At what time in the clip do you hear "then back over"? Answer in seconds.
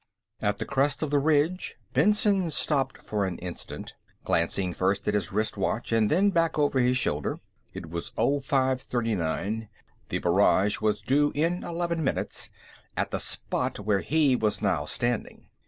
6.09-6.79